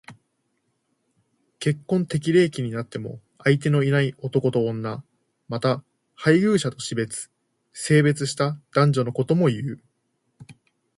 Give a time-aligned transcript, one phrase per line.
[1.59, 5.03] 結婚適齢期になっても相手のいない男と女。
[5.47, 5.83] また、
[6.15, 7.29] 配偶者と死別、
[7.71, 9.83] 生別した男女のことも言う。